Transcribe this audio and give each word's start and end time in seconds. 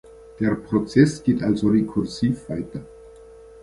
Der 0.39 0.55
Prozess 0.55 1.21
geht 1.23 1.43
also 1.43 1.67
rekursiv 1.67 2.49
weiter. 2.49 2.83